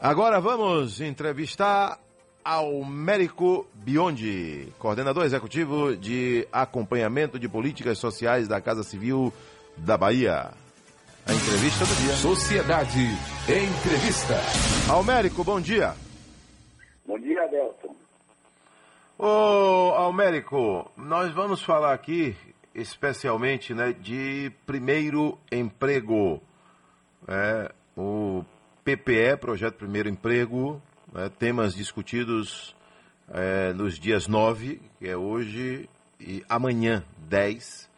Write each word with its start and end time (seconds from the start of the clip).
Agora 0.00 0.40
vamos 0.40 1.00
entrevistar 1.00 1.98
Almérico 2.44 3.66
Biondi, 3.72 4.72
coordenador 4.78 5.24
executivo 5.24 5.96
de 5.96 6.46
acompanhamento 6.52 7.38
de 7.38 7.48
políticas 7.48 7.98
sociais 7.98 8.46
da 8.46 8.60
Casa 8.60 8.82
Civil 8.82 9.32
da 9.76 9.96
Bahia. 9.96 10.52
A 11.26 11.32
entrevista 11.32 11.84
do 11.86 11.94
dia. 11.96 12.12
Sociedade 12.14 13.00
Entrevista. 13.48 14.34
Almérico, 14.92 15.42
bom 15.42 15.60
dia. 15.60 15.94
Bom 17.06 17.18
dia, 17.18 17.42
Adelson. 17.42 17.96
Ô, 19.18 19.94
Almérico, 19.96 20.90
nós 20.94 21.32
vamos 21.32 21.62
falar 21.62 21.94
aqui 21.94 22.36
especialmente 22.74 23.72
né, 23.72 23.94
de 23.94 24.52
primeiro 24.66 25.38
emprego. 25.50 26.40
É, 27.26 27.72
o 27.96 28.44
PPE, 28.86 29.36
Projeto 29.40 29.78
Primeiro 29.78 30.08
Emprego, 30.08 30.80
né, 31.12 31.28
temas 31.40 31.74
discutidos 31.74 32.72
é, 33.34 33.72
nos 33.72 33.98
dias 33.98 34.28
9, 34.28 34.80
que 35.00 35.08
é 35.08 35.16
hoje, 35.16 35.90
e 36.20 36.44
amanhã, 36.48 37.04
10, 37.28 37.90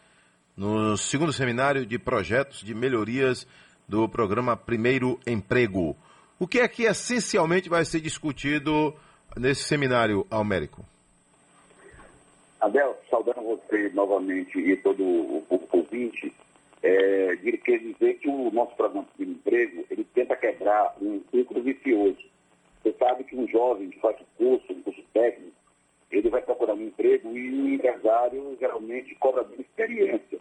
no 0.56 0.96
segundo 0.96 1.30
seminário 1.30 1.84
de 1.84 1.98
projetos 1.98 2.60
de 2.60 2.74
melhorias 2.74 3.46
do 3.86 4.08
programa 4.08 4.56
Primeiro 4.56 5.20
Emprego. 5.26 5.94
O 6.38 6.48
que 6.48 6.60
é 6.60 6.66
que 6.66 6.84
essencialmente 6.84 7.68
vai 7.68 7.84
ser 7.84 8.00
discutido 8.00 8.94
nesse 9.36 9.64
seminário, 9.64 10.26
Almérico? 10.30 10.82
Abel, 12.58 12.98
saudando 13.10 13.42
você 13.42 13.90
novamente 13.90 14.58
e 14.58 14.74
todo 14.78 15.04
o, 15.04 15.44
o 15.50 15.68
ouvinte, 15.70 16.32
é, 16.82 17.36
quer 17.64 17.78
dizer 17.78 18.14
que 18.14 18.28
o 18.28 18.50
nosso 18.50 18.74
programa 18.76 19.06
de 19.18 19.24
emprego, 19.24 19.84
ele 19.90 20.04
tenta 20.14 20.36
quebrar 20.36 20.96
um 21.00 21.22
ciclo 21.30 21.62
vicioso. 21.62 22.18
Você 22.82 22.94
sabe 22.98 23.24
que 23.24 23.36
um 23.36 23.48
jovem 23.48 23.90
que 23.90 24.00
faz 24.00 24.16
curso, 24.36 24.72
um 24.72 24.82
curso 24.82 25.02
técnico, 25.12 25.56
ele 26.10 26.30
vai 26.30 26.40
procurar 26.42 26.74
um 26.74 26.82
emprego 26.82 27.36
e 27.36 27.50
o 27.50 27.68
empresário 27.68 28.56
geralmente 28.58 29.14
cobra 29.16 29.44
dele 29.44 29.62
experiência. 29.62 30.38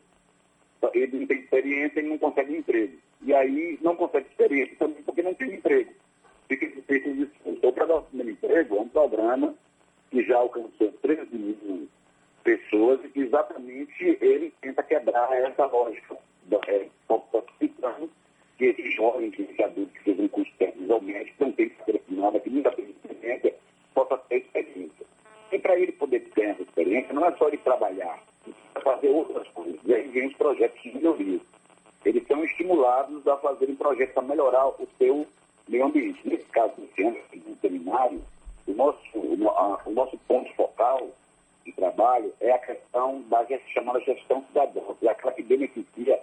Ele 0.93 1.19
não 1.19 1.27
tem 1.27 1.39
experiência 1.39 1.99
e 1.99 2.03
não 2.03 2.17
consegue 2.17 2.55
emprego. 2.55 2.97
E 3.23 3.33
aí 3.33 3.77
não 3.81 3.95
consegue 3.95 4.27
experiência 4.29 4.75
também 4.77 5.01
porque 5.03 5.23
não 5.23 5.33
tem 5.33 5.55
emprego. 5.55 5.91
Fica 6.47 6.81
feito 6.83 7.09
isso. 7.09 7.31
Então, 7.45 7.69
o 7.71 8.01
primeiro 8.03 8.31
emprego 8.31 8.77
é 8.77 8.79
um 8.79 8.87
programa 8.87 9.55
que 10.09 10.23
já 10.23 10.37
alcançou 10.37 10.91
13 11.01 11.35
mil 11.35 11.89
pessoas 12.43 13.03
e 13.03 13.09
que 13.09 13.19
exatamente 13.21 14.17
ele 14.21 14.53
tenta 14.61 14.81
quebrar 14.81 15.29
essa 15.33 15.65
lógica. 15.65 16.16
É, 16.67 16.87
explicando 17.67 18.09
que 18.57 18.65
esse 18.65 18.91
jovem, 18.91 19.31
que 19.31 19.43
esse 19.43 19.63
adulto 19.63 19.91
que 19.93 20.03
fez 20.03 20.19
um 20.19 20.27
curso 20.27 20.51
técnico 20.57 20.93
ao 20.93 21.01
médico 21.01 21.45
não 21.45 21.51
tem 21.51 21.69
que 21.69 21.83
ser 21.85 22.01
nada, 22.09 22.39
que 22.39 22.49
nunca 22.49 22.71
teve 22.71 22.91
experiência, 22.91 23.55
possa 23.93 24.17
ter 24.29 24.37
experiência. 24.37 25.05
E 25.51 25.59
para 25.59 25.79
ele 25.79 25.91
poder 25.93 26.19
ter 26.35 26.49
essa 26.49 26.61
experiência, 26.61 27.13
não 27.13 27.25
é 27.25 27.35
só 27.37 27.47
ele 27.47 27.57
trabalhar, 27.57 28.23
precisa 28.43 28.81
fazer 28.81 29.09
outras 29.09 29.47
coisas. 29.49 29.79
E 29.85 29.93
aí 29.93 30.07
vem 30.09 30.27
os 30.27 30.35
projetos 30.35 30.81
de 30.81 30.95
melhoria. 30.95 31.39
Eles 32.05 32.27
são 32.27 32.43
estimulados 32.43 33.27
a 33.27 33.37
fazerem 33.37 33.75
projetos 33.75 34.13
para 34.13 34.23
melhorar 34.23 34.67
o 34.67 34.87
seu 34.97 35.25
meio 35.67 35.85
ambiente. 35.85 36.27
Nesse 36.27 36.45
caso, 36.45 36.73
desse 36.77 37.03
ano, 37.03 37.17
no 37.45 37.55
seminário, 37.57 38.21
o 38.67 38.71
nosso, 38.73 38.99
o 39.13 39.91
nosso 39.91 40.17
ponto 40.27 40.53
focal 40.55 41.09
de 41.65 41.71
trabalho 41.73 42.33
é 42.39 42.51
a 42.51 42.59
questão 42.59 43.21
da 43.29 43.45
chamada 43.73 43.99
gestão 44.01 44.43
cidadã, 44.47 44.81
que 44.99 45.07
é 45.07 45.11
aquela 45.11 45.33
que 45.33 45.43
beneficia 45.43 46.16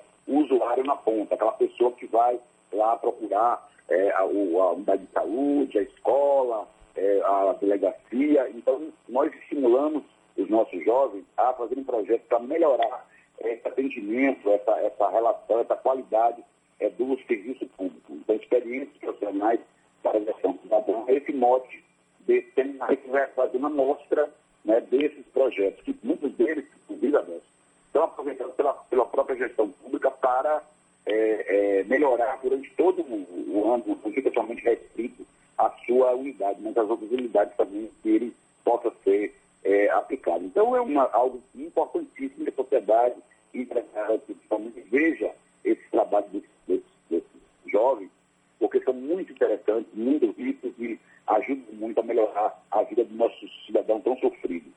na 0.84 0.96
ponta, 0.96 1.34
aquela 1.34 1.52
pessoa 1.52 1.92
que 1.92 2.06
vai 2.06 2.38
lá 2.72 2.96
procurar 2.96 3.68
é, 3.88 4.10
a, 4.10 4.20
a, 4.20 4.24
unidade 4.24 5.04
de 5.04 5.12
saúde, 5.12 5.78
a 5.78 5.82
escola, 5.82 6.68
é, 6.96 7.20
a 7.24 7.56
delegacia. 7.60 8.50
Então, 8.54 8.88
nós 9.08 9.32
estimulamos 9.34 10.02
os 10.36 10.48
nossos 10.48 10.84
jovens 10.84 11.24
a 11.36 11.52
fazerem 11.52 11.84
projetos 11.84 12.26
para 12.28 12.40
melhorar 12.40 13.06
esse 13.40 13.66
atendimento, 13.66 14.48
essa, 14.50 14.72
essa 14.80 15.10
relação, 15.10 15.60
essa 15.60 15.76
qualidade 15.76 16.42
é, 16.80 16.88
do 16.90 17.16
serviço 17.26 17.66
público. 17.76 18.12
Então, 18.12 18.36
experiências 18.36 18.96
profissionais 18.98 19.60
para 20.02 20.18
a 20.18 20.22
gestão 20.22 20.58
cidadã, 20.62 21.04
esse 21.08 21.32
mote 21.32 21.84
desse 22.20 22.50
seminário 22.52 22.96
que 22.96 23.08
vai 23.08 23.26
fazer 23.28 23.56
uma 23.56 23.70
mostra 23.70 24.30
né, 24.64 24.80
desses 24.80 25.24
projetos, 25.32 25.82
que 25.84 25.96
muitos 26.02 26.32
deles, 26.32 26.64
inclusive, 26.88 27.40
estão 27.86 28.04
aproveitados 28.04 28.54
pela, 28.54 28.72
pela 28.72 29.06
própria 29.06 29.36
gestão 29.36 29.68
pública 29.68 30.10
para 30.10 30.62
é, 31.06 31.80
é, 31.80 31.84
melhorar 31.84 32.38
durante 32.42 32.70
todo 32.70 33.02
o, 33.02 33.54
o 33.54 33.72
ano, 33.72 33.98
não 34.02 34.12
fica 34.12 34.30
somente 34.32 34.64
restrito 34.64 35.26
à 35.58 35.70
sua 35.86 36.13
unidade, 36.24 36.60
mas 36.62 36.76
às 36.76 36.88
outras 36.88 37.10
unidades 37.10 37.56
também 37.56 37.90
que 38.02 38.08
ele 38.08 38.34
possa 38.64 38.92
ser 39.04 39.34
é, 39.62 39.90
aplicado. 39.90 40.44
Então 40.44 40.74
é 40.74 40.80
uma, 40.80 41.04
algo 41.12 41.40
importantíssimo 41.54 42.44
que 42.44 42.50
a 42.50 42.54
sociedade 42.54 43.16
empresarial 43.52 44.18
principalmente 44.18 44.80
veja 44.90 45.30
esse 45.64 45.82
trabalho 45.90 46.26
desses, 46.66 46.84
desses 47.08 47.28
jovens, 47.66 48.10
porque 48.58 48.80
são 48.80 48.94
muito 48.94 49.32
interessantes, 49.32 49.92
muito 49.94 50.30
ricos 50.32 50.72
e 50.78 50.98
ajudam 51.26 51.74
muito 51.74 52.00
a 52.00 52.02
melhorar 52.02 52.62
a 52.70 52.82
vida 52.82 53.04
do 53.04 53.14
nosso 53.14 53.48
cidadão 53.66 54.00
tão 54.00 54.16
sofrido. 54.18 54.70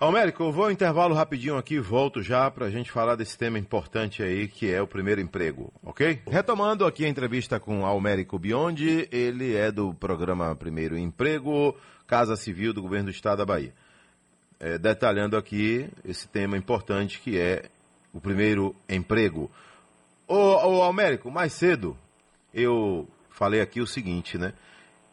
Almérico, 0.00 0.44
eu 0.44 0.50
vou 0.50 0.64
ao 0.64 0.70
intervalo 0.70 1.14
rapidinho 1.14 1.58
aqui 1.58 1.78
volto 1.78 2.22
já 2.22 2.50
para 2.50 2.64
a 2.64 2.70
gente 2.70 2.90
falar 2.90 3.16
desse 3.16 3.36
tema 3.36 3.58
importante 3.58 4.22
aí, 4.22 4.48
que 4.48 4.72
é 4.72 4.80
o 4.80 4.86
primeiro 4.86 5.20
emprego, 5.20 5.70
ok? 5.82 6.22
Retomando 6.26 6.86
aqui 6.86 7.04
a 7.04 7.08
entrevista 7.08 7.60
com 7.60 7.84
Almérico 7.84 8.38
Biondi, 8.38 9.06
ele 9.12 9.54
é 9.54 9.70
do 9.70 9.92
programa 9.92 10.56
Primeiro 10.56 10.96
Emprego, 10.96 11.76
Casa 12.06 12.34
Civil 12.34 12.72
do 12.72 12.80
Governo 12.80 13.10
do 13.10 13.10
Estado 13.10 13.40
da 13.40 13.44
Bahia. 13.44 13.74
É, 14.58 14.78
detalhando 14.78 15.36
aqui 15.36 15.86
esse 16.02 16.26
tema 16.26 16.56
importante 16.56 17.20
que 17.20 17.38
é 17.38 17.68
o 18.10 18.22
primeiro 18.22 18.74
emprego. 18.88 19.50
Ô, 20.26 20.34
ô 20.34 20.82
Almérico, 20.82 21.30
mais 21.30 21.52
cedo 21.52 21.94
eu 22.54 23.06
falei 23.28 23.60
aqui 23.60 23.82
o 23.82 23.86
seguinte, 23.86 24.38
né? 24.38 24.54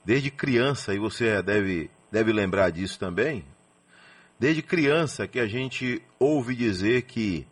Desde 0.06 0.32
criança, 0.32 0.94
e 0.94 0.98
você 0.98 1.42
deve, 1.44 1.92
deve 2.10 2.32
lembrar 2.32 2.70
disso 2.70 2.98
também, 2.98 3.44
desde 4.40 4.62
criança 4.62 5.28
que 5.28 5.40
a 5.40 5.48
gente 5.48 6.02
ouve 6.20 6.56
dizer 6.56 7.04
que 7.04 7.48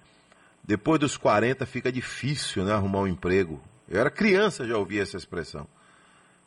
depois 0.64 1.00
dos 1.00 1.18
40 1.18 1.66
fica 1.66 1.92
difícil 1.92 2.64
né, 2.64 2.74
arrumar 2.74 3.02
um 3.02 3.08
emprego. 3.08 3.62
Eu 3.88 4.00
era 4.00 4.10
criança, 4.10 4.68
já 4.68 4.78
ouvi 4.78 5.00
essa 5.00 5.18
expressão. 5.18 5.68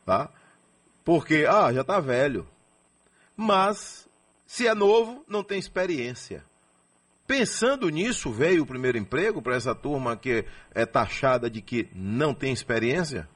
Tá? 0.04 0.28
Porque, 1.04 1.46
ah, 1.48 1.72
já 1.72 1.82
está 1.82 2.00
velho. 2.00 2.46
Mas, 3.36 4.08
se 4.46 4.66
é 4.66 4.74
novo, 4.74 5.24
não 5.28 5.44
tem 5.44 5.58
experiência. 5.58 6.44
Pensando 7.26 7.88
nisso, 7.90 8.32
veio 8.32 8.62
o 8.62 8.66
primeiro 8.66 8.98
emprego 8.98 9.40
para 9.42 9.54
essa 9.54 9.74
turma 9.74 10.16
que 10.16 10.44
é 10.74 10.86
taxada 10.86 11.48
de 11.48 11.60
que 11.60 11.88
não 11.94 12.34
tem 12.34 12.52
experiência? 12.52 13.28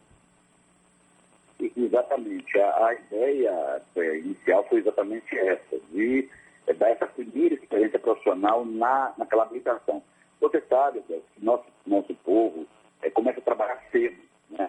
Exatamente. 1.77 2.59
A, 2.59 2.87
a 2.87 2.95
ideia 2.95 3.83
é, 3.97 4.19
inicial 4.19 4.67
foi 4.69 4.81
exatamente 4.81 5.39
essa, 5.39 5.79
de 5.93 6.29
é, 6.73 6.75
dar 6.75 6.91
essa 6.91 7.07
primeira 7.07 7.55
experiência 7.55 7.99
profissional 7.99 8.65
na, 8.65 9.13
naquela 9.17 9.45
habilitação. 9.45 10.03
Você 10.41 10.61
sabe, 10.69 11.03
que 11.03 11.23
nosso, 11.39 11.65
nosso 11.87 12.15
povo 12.25 12.67
é, 13.03 13.11
começa 13.11 13.39
a 13.39 13.43
trabalhar 13.43 13.83
cedo. 13.91 14.17
Né? 14.51 14.69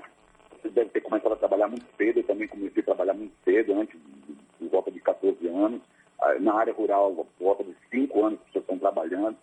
Você 0.61 0.69
deve 0.69 0.89
ter 0.91 1.01
começado 1.01 1.33
a 1.33 1.37
trabalhar 1.37 1.67
muito 1.67 1.85
cedo, 1.97 2.19
eu 2.19 2.23
também 2.23 2.47
comecei 2.47 2.81
a 2.81 2.85
trabalhar 2.85 3.13
muito 3.13 3.33
cedo, 3.43 3.73
antes 3.73 3.99
de 4.59 4.67
volta 4.67 4.91
de 4.91 4.99
14 4.99 5.47
anos. 5.47 5.81
Na 6.39 6.53
área 6.53 6.73
rural, 6.73 7.13
por 7.13 7.27
volta 7.37 7.65
de 7.65 7.75
5 7.91 8.25
anos 8.25 8.39
que 8.39 8.53
vocês 8.53 8.63
estão 8.63 8.79
trabalhando. 8.79 9.35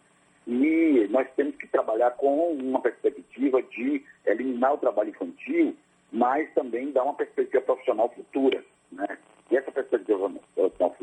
E 0.47 1.07
nós 1.11 1.29
temos 1.37 1.55
que 1.57 1.67
trabalhar 1.67 2.13
com 2.13 2.53
uma 2.53 2.81
perspectiva 2.81 3.61
de 3.63 4.03
eliminar 4.25 4.73
o 4.73 4.79
trabalho 4.79 5.11
infantil 5.11 5.77
mas 6.13 6.53
também 6.55 6.91
dá 6.93 7.03
uma 7.03 7.15
perspectiva 7.15 7.63
profissional 7.63 8.09
futura. 8.11 8.65
Né? 8.91 9.19
E 9.51 9.57
essa 9.57 9.71
perspectiva 9.71 10.31
profissional 10.55 10.97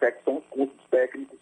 é 0.00 0.10
que 0.10 0.24
são 0.24 0.38
os 0.38 0.46
cursos 0.46 0.80
técnicos 0.90 1.38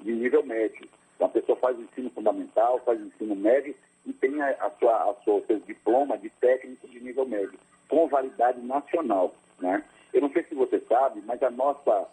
de 0.00 0.12
nível 0.12 0.44
médio. 0.44 0.88
Então, 1.14 1.26
a 1.26 1.30
pessoa 1.30 1.56
faz 1.58 1.78
ensino 1.78 2.10
fundamental, 2.10 2.80
faz 2.84 3.00
ensino 3.00 3.34
médio 3.36 3.74
e 4.06 4.12
tem 4.12 4.40
a, 4.40 4.50
a 4.50 4.70
sua, 4.78 5.10
a 5.10 5.14
sua, 5.24 5.40
seu 5.46 5.60
diploma 5.60 6.18
de 6.18 6.28
técnico 6.30 6.88
de 6.88 7.00
nível 7.00 7.26
médio, 7.26 7.58
com 7.88 8.08
validade 8.08 8.60
nacional. 8.60 9.34
Né? 9.60 9.82
Eu 10.12 10.22
não 10.22 10.32
sei 10.32 10.42
se 10.44 10.54
você 10.54 10.80
sabe, 10.88 11.22
mas 11.24 11.42
a 11.42 11.50
nossa, 11.50 12.08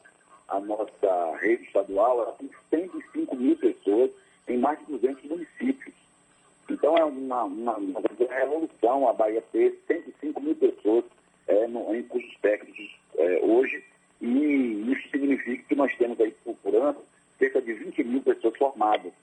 a 0.47 0.59
nossa 0.59 1.37
rede 1.37 1.63
estadual 1.63 2.21
ela 2.21 2.31
tem 2.33 2.49
105 2.69 3.35
mil 3.35 3.57
pessoas 3.57 4.11
em 4.47 4.57
mais 4.57 4.79
de 4.79 4.85
200 4.85 5.23
municípios. 5.25 5.95
Então 6.69 6.95
é 6.95 7.03
uma, 7.03 7.43
uma, 7.43 7.77
uma 7.77 8.01
revolução 8.29 9.09
a 9.09 9.13
Bahia 9.13 9.43
ter 9.51 9.79
105 9.87 10.39
mil 10.39 10.55
pessoas 10.55 11.03
é, 11.47 11.67
no, 11.67 11.95
em 11.95 12.03
cursos 12.03 12.35
técnicos 12.41 12.95
é, 13.17 13.39
hoje, 13.43 13.83
e 14.21 14.78
significa 15.09 15.63
que 15.63 15.75
nós 15.75 15.95
temos 15.97 16.19
aí 16.19 16.31
por, 16.43 16.55
por 16.55 16.75
ano 16.75 16.99
cerca 17.37 17.61
de 17.61 17.73
20 17.73 18.03
mil 18.03 18.21
pessoas 18.21 18.57
formadas. 18.57 19.13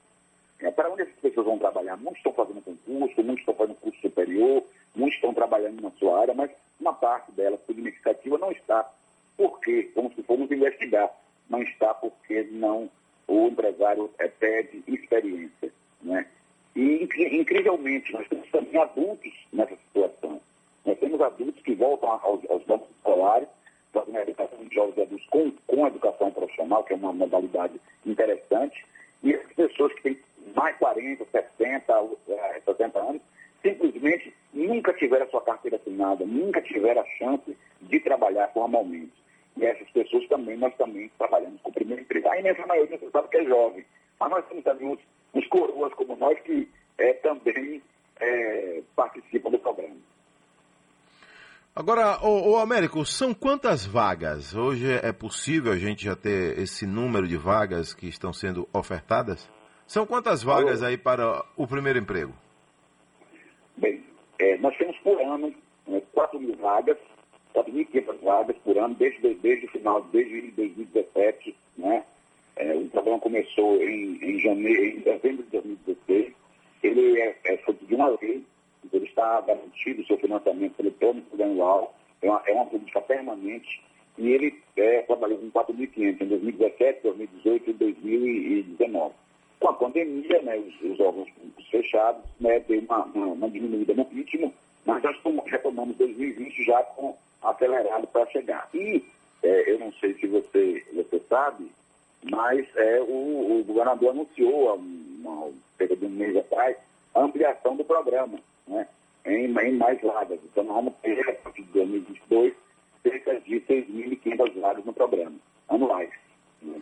É, 0.59 0.71
para 0.71 0.91
onde 0.91 1.03
essas 1.03 1.17
pessoas 1.17 1.47
vão 1.47 1.59
trabalhar? 1.59 1.97
Muitos 1.97 2.19
estão 2.19 2.33
fazendo 2.33 2.63
concurso, 2.63 3.23
muitos 3.23 3.41
estão 3.41 3.55
fazendo 3.55 3.77
curso 3.77 4.01
superior, 4.01 4.65
muitos 4.95 5.17
estão 5.17 5.35
trabalhando 5.35 5.83
na 5.83 5.91
sua 5.93 6.21
área, 6.21 6.35
mas 6.35 6.51
uma 6.81 6.95
parte 6.95 7.31
delas 7.33 7.61
por 7.61 7.79
iniciativa 7.79 8.39
não 8.39 8.51
está 8.51 8.91
porque, 9.37 9.85
como 9.95 10.13
se 10.15 10.23
formos 10.23 10.51
investigar, 10.51 11.11
não 11.51 11.63
está 11.63 11.93
porque 11.93 12.49
não 12.53 12.91
o 13.29 13.49
empresário 13.49 14.11
é, 14.19 14.29
pede 14.29 14.83
experiência. 14.87 15.71
Né? 16.01 16.27
E, 16.75 17.09
incrivelmente, 17.33 18.13
nós 18.13 18.27
temos 18.29 18.49
também 18.51 18.81
adultos 18.81 19.33
nessa 19.53 19.77
situação. 19.77 20.41
Nós 20.85 20.99
temos 20.99 21.21
adultos 21.21 21.63
que 21.63 21.75
voltam 21.75 22.11
aos, 22.11 22.49
aos 22.49 22.63
bancos 22.65 22.89
escolares, 22.91 23.49
fazem 23.97 24.17
a 24.17 24.23
educação 24.23 24.59
de 24.65 24.75
jovens 24.75 24.99
adultos 24.99 25.27
com, 25.29 25.51
com 25.67 25.87
educação 25.87 26.31
profissional, 26.31 26.85
que 26.85 26.93
é 26.93 26.97
uma 26.97 27.13
modalidade 27.15 27.81
interessante, 28.05 28.85
e 29.23 29.35
as 29.35 29.53
pessoas 29.55 29.93
que 29.95 30.03
têm 30.03 30.19
mais 30.55 30.77
40, 30.77 31.25
70, 31.25 32.09
70 32.65 32.99
anos, 32.99 33.23
simplesmente 33.63 34.35
nunca 34.53 34.93
tiveram 34.93 35.25
a 35.25 35.31
sua 35.31 35.41
carteira 35.41 35.77
assinada, 35.79 36.25
nunca 36.27 36.61
tiveram 36.61 37.01
a 37.01 37.07
chance 37.17 37.57
de 37.81 38.01
trabalhar 38.01 38.49
formalmente. 38.49 39.13
E 39.57 39.65
essas 39.65 39.89
pessoas 39.91 40.29
também, 40.29 40.57
nós 40.59 40.75
também 40.77 41.11
trabalhamos 41.17 41.61
com 41.63 41.71
o 41.71 41.73
primeiro 41.73 42.03
emprego. 42.03 42.29
A 42.29 42.39
imensa 42.39 42.67
maioria 42.67 42.99
você 42.99 43.11
sabe 43.11 43.29
que 43.29 43.39
é 43.39 43.45
jovem, 43.45 43.85
mas 44.21 44.31
nós 44.31 44.47
temos 44.47 44.65
também 44.65 44.93
os, 44.93 45.01
os 45.33 45.47
coroas 45.49 45.95
como 45.95 46.15
nós 46.17 46.39
que 46.41 46.69
é, 46.99 47.15
também 47.15 47.83
é, 48.21 48.83
participam 48.95 49.51
do 49.51 49.59
programa. 49.59 49.97
Agora, 51.79 52.19
o, 52.27 52.53
o 52.53 52.57
Américo, 52.57 53.05
são 53.05 53.35
quantas 53.35 53.85
vagas? 53.85 54.55
Hoje 54.55 54.91
é 54.91 55.13
possível 55.13 55.73
a 55.73 55.77
gente 55.77 56.07
já 56.07 56.17
ter 56.17 56.59
esse 56.59 56.87
número 56.87 57.29
de 57.29 57.37
vagas 57.37 57.93
que 57.93 58.09
estão 58.09 58.33
sendo 58.33 58.67
ofertadas? 58.73 59.47
São 59.87 60.07
quantas 60.07 60.43
vagas 60.43 60.83
aí 60.83 60.97
para 60.97 61.45
o 61.55 61.67
primeiro 61.67 61.99
emprego? 61.99 62.33
Bem, 63.77 64.03
é, 64.39 64.57
nós 64.57 64.75
temos 64.79 64.97
por 65.01 65.21
ano 65.21 65.53
né, 65.87 66.01
4 66.15 66.41
mil 66.41 66.57
vagas, 66.57 66.97
4.500 67.55 68.23
vagas 68.23 68.57
por 68.65 68.79
ano, 68.79 68.95
desde, 68.95 69.35
desde 69.35 69.67
o 69.67 69.71
final, 69.71 70.01
desde 70.05 70.51
2017, 70.53 71.55
né? 71.77 72.03
É, 72.57 72.75
o 72.75 72.89
programa 72.89 73.21
começou 73.21 73.77
em, 73.83 74.17
em, 74.23 74.41
janeiro, 74.41 74.83
em 74.83 75.01
dezembro 75.01 75.45
de 75.45 75.51
2016. 75.51 76.33
Ele 76.83 77.21
é, 77.21 77.37
é 77.45 77.57
fruto 77.59 77.85
de 77.85 77.95
uma 77.95 78.09
lei, 78.19 78.43
então 78.83 78.99
ele 78.99 79.07
está 79.27 79.41
garantido 79.41 80.03
o 80.03 80.07
seu 80.07 80.19
financiamento 80.19 80.79
eletrônico 80.79 81.43
anual, 81.43 81.95
é 82.23 82.31
uma, 82.31 82.43
é 82.47 82.53
uma 82.53 82.67
política 82.67 83.01
permanente, 83.01 83.83
e 84.19 84.29
ele 84.29 84.63
é, 84.77 85.03
trabalhou 85.03 85.39
com 85.39 85.51
4.500 85.51 86.21
em 86.21 86.27
2017, 86.27 87.03
2018 87.03 87.71
e 87.71 87.73
2019. 87.75 89.15
Com 89.61 89.69
a 89.69 89.73
pandemia, 89.75 90.43
né, 90.43 90.57
os, 90.57 90.91
os 90.91 91.01
órgãos 91.01 91.31
públicos 91.31 91.67
fechados, 91.69 92.23
né, 92.41 92.61
deu 92.61 92.81
uma, 92.81 93.05
uma, 93.05 93.27
uma 93.27 93.51
diminuída 93.51 93.95
no 93.95 94.05
ritmo, 94.05 94.53
mas 94.85 95.03
nós 95.03 95.17
retomamos 95.47 95.97
2020 95.97 96.65
já 96.65 96.83
com 96.83 97.17
acelerado 97.43 98.07
para 98.07 98.27
chegar. 98.27 98.69
E 98.73 99.05
é, 99.43 99.73
eu 99.73 99.79
não 99.79 99.93
sei 99.95 100.15
se 100.15 100.27
você, 100.27 100.85
você 100.95 101.21
sabe, 101.29 101.71
mas 102.25 102.67
é, 102.77 103.01
o, 103.03 103.61
o 103.61 103.65
governador 103.65 104.11
anunciou, 104.11 104.71
há 104.71 104.75
uma, 104.75 105.51
cerca 105.77 105.97
de 105.97 106.07
um 106.07 106.11
mês 106.11 106.37
atrás, 106.37 106.77
a 107.15 107.23
ampliação 107.23 107.77
do 107.77 107.85
programa 107.85 108.39
né, 108.67 108.87
em, 109.27 109.47
em 109.47 109.77
mais 109.77 110.01
vagas. 110.01 110.39
Então, 110.45 110.65
nós 110.65 110.77
vamos 110.77 110.95
ter, 111.03 111.21
a 111.29 111.33
partir 111.35 111.63
de 111.63 111.73
2022, 111.73 112.55
cerca 113.03 113.41
de 113.41 113.61
6.500 113.61 114.61
vagas 114.61 114.85
no 114.85 114.93
programa, 114.93 115.37
anuais. 115.69 116.11
Né? 116.63 116.81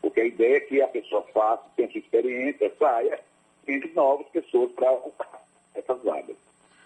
Porque 0.00 0.20
a 0.20 0.26
ideia 0.26 0.56
é 0.56 0.60
que 0.60 0.82
a 0.82 0.88
pessoa 0.88 1.22
faça, 1.34 1.64
tenha 1.76 1.90
sua 1.90 2.00
experiência, 2.00 2.72
saia, 2.78 3.20
entre 3.66 3.92
novas 3.92 4.26
pessoas 4.28 4.70
para 4.72 4.92
ocupar 4.92 5.42
essas 5.74 6.02
vagas. 6.02 6.36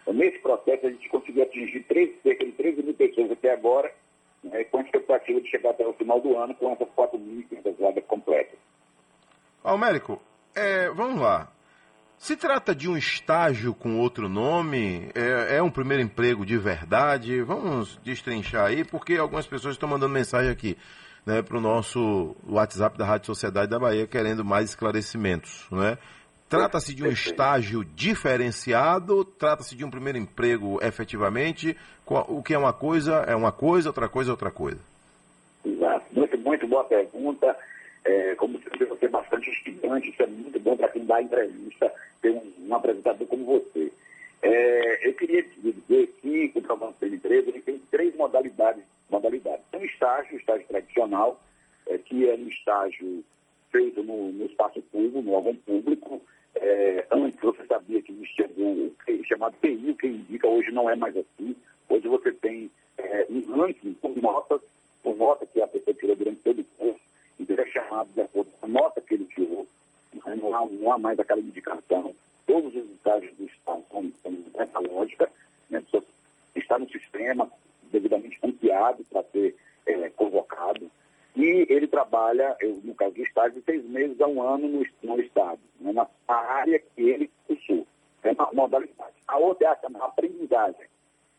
Então, 0.02 0.14
nesse 0.14 0.38
processo, 0.38 0.86
a 0.86 0.90
gente 0.90 1.08
conseguiu 1.08 1.44
atingir 1.44 1.80
três, 1.84 2.10
cerca 2.22 2.44
de 2.44 2.52
13 2.52 2.82
mil 2.82 2.94
pessoas 2.94 3.30
até 3.30 3.52
agora, 3.52 3.92
né, 4.42 4.64
com 4.64 4.78
a 4.78 4.82
expectativa 4.82 5.40
de 5.40 5.48
chegar 5.48 5.70
até 5.70 5.86
o 5.86 5.92
final 5.92 6.20
do 6.20 6.36
ano 6.36 6.54
com 6.54 6.72
essas 6.72 6.88
4.500 6.88 7.76
vagas 7.78 8.04
completas. 8.06 8.58
Almérico, 9.62 10.20
é, 10.54 10.88
vamos 10.90 11.20
lá. 11.20 11.51
Se 12.22 12.36
trata 12.36 12.72
de 12.72 12.88
um 12.88 12.96
estágio 12.96 13.74
com 13.74 13.98
outro 13.98 14.28
nome? 14.28 15.10
É, 15.12 15.56
é, 15.56 15.62
um 15.62 15.68
primeiro 15.68 16.04
emprego 16.04 16.46
de 16.46 16.56
verdade? 16.56 17.42
Vamos 17.42 17.98
destrinchar 18.04 18.66
aí, 18.66 18.84
porque 18.84 19.16
algumas 19.16 19.44
pessoas 19.44 19.74
estão 19.74 19.88
mandando 19.88 20.14
mensagem 20.14 20.48
aqui 20.48 20.78
né, 21.26 21.42
para 21.42 21.58
o 21.58 21.60
nosso 21.60 22.36
WhatsApp 22.48 22.96
da 22.96 23.04
Rádio 23.04 23.26
Sociedade 23.26 23.72
da 23.72 23.76
Bahia 23.76 24.06
querendo 24.06 24.44
mais 24.44 24.70
esclarecimentos. 24.70 25.66
Né? 25.72 25.98
Trata-se 26.48 26.94
de 26.94 27.02
um 27.02 27.10
estágio 27.10 27.84
diferenciado? 27.84 29.24
Trata-se 29.24 29.74
de 29.74 29.84
um 29.84 29.90
primeiro 29.90 30.16
emprego 30.16 30.78
efetivamente? 30.80 31.76
O 32.06 32.40
que 32.40 32.54
é 32.54 32.58
uma 32.58 32.72
coisa 32.72 33.14
é 33.26 33.34
uma 33.34 33.50
coisa, 33.50 33.88
outra 33.88 34.08
coisa 34.08 34.30
é 34.30 34.34
outra 34.34 34.52
coisa? 34.52 34.78
Exato. 35.64 36.04
Muito, 36.12 36.38
muito 36.38 36.68
boa 36.68 36.84
pergunta. 36.84 37.56
É, 38.04 38.34
como 38.34 38.58
você, 38.58 38.84
você 38.84 39.06
é 39.06 39.08
bastante 39.08 39.50
estudante, 39.50 40.10
isso 40.10 40.22
é 40.22 40.26
muito 40.26 40.58
bom 40.60 40.76
para 40.76 40.88
quem 40.88 41.04
dá 41.04 41.22
entrevista, 41.22 41.92
ter 42.20 42.30
um, 42.30 42.52
um 42.68 42.74
apresentador 42.74 43.26
como 43.28 43.44
você. 43.44 43.92
É, 44.42 45.08
eu 45.08 45.14
queria 45.14 45.42
dizer 45.42 46.08
que 46.20 46.52
o 46.54 46.62
programa 46.62 46.94
de 47.00 47.14
emprego 47.14 47.50
ele 47.50 47.62
tem 47.62 47.78
três 47.90 48.14
modalidades. 48.16 48.82
modalidades. 49.08 49.64
Tem 49.70 49.80
um 49.80 49.84
estágio, 49.84 50.34
o 50.34 50.38
estágio 50.38 50.66
tradicional, 50.66 51.40
é, 51.86 51.96
que 51.98 52.28
é 52.28 52.34
um 52.34 52.48
estágio 52.48 53.24
feito 53.70 54.02
no, 54.02 54.32
no 54.32 54.46
espaço 54.46 54.82
público, 54.82 55.22
no 55.22 55.32
órgão 55.32 55.54
público, 55.54 56.20
é, 56.56 57.06
antes 57.10 57.40
você 57.40 57.64
sabia 57.66 58.02
que 58.02 58.12
existia 58.12 58.48
o 58.56 59.24
chamado 59.24 59.54
PI, 59.60 59.94
que 59.98 60.06
indica, 60.06 60.46
hoje 60.46 60.70
não 60.70 60.90
é 60.90 60.96
mais 60.96 61.16
assim. 61.16 61.56
Hoje 61.88 62.08
você 62.08 62.32
tem 62.32 62.70
é, 62.98 63.26
um 63.30 63.40
ranking 63.56 63.94
por 63.94 64.12
por 65.02 65.16
nota 65.16 65.46
que 65.46 65.60
a 65.60 65.66
pessoa 65.66 65.94
tirou 65.94 66.14
durante 66.14 66.40
de 68.14 68.20
acordo 68.20 68.50
com 68.52 68.66
a 68.66 68.68
nota 68.68 69.00
que 69.00 69.14
ele 69.14 69.24
tirou. 69.26 69.66
Não 70.26 70.54
há, 70.54 70.66
não 70.66 70.92
há 70.92 70.98
mais 70.98 71.18
aquela 71.18 71.40
indicação. 71.40 72.14
Todos 72.46 72.74
os 72.74 72.90
estágios 72.90 73.34
do 73.36 73.44
Estado 73.44 73.84
são, 73.90 74.12
são 74.22 74.36
essa 74.54 74.78
lógica, 74.80 75.30
né? 75.70 75.82
está 76.54 76.78
no 76.78 76.88
sistema 76.90 77.50
devidamente 77.90 78.38
ampliado 78.42 79.04
para 79.04 79.22
ser 79.24 79.54
é, 79.86 80.08
convocado. 80.10 80.90
E 81.34 81.66
ele 81.68 81.86
trabalha, 81.86 82.56
no 82.84 82.94
caso 82.94 83.14
do 83.14 83.22
estágio, 83.22 83.58
de 83.58 83.64
seis 83.64 83.84
meses 83.84 84.20
a 84.20 84.26
um 84.26 84.42
ano 84.42 84.68
no, 84.68 84.86
no 85.02 85.20
Estado, 85.20 85.60
né, 85.80 85.92
na 85.92 86.06
área 86.28 86.78
que 86.78 87.02
ele 87.02 87.30
cursou. 87.46 87.86
É 88.22 88.32
uma 88.32 88.50
modalidade. 88.52 89.14
A 89.26 89.38
outra 89.38 89.68
é 89.68 89.70
a 89.70 89.76
chamada 89.76 90.04
aprendizagem. 90.04 90.86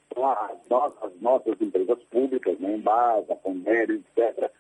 Então, 0.08 0.30
as, 0.30 0.72
as 1.04 1.22
nossas 1.22 1.62
empresas 1.62 2.00
públicas, 2.06 2.60
né, 2.60 2.76
Embasa, 2.76 3.36
Pomério, 3.36 4.04
etc., 4.18 4.52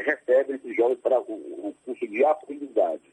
é, 0.00 0.14
recebem 0.14 0.56
esses 0.56 0.76
jovens 0.76 0.98
para 1.00 1.20
o, 1.20 1.32
o, 1.32 1.74
curso 1.84 2.06
de 2.06 2.24
aprendizagem. 2.24 3.12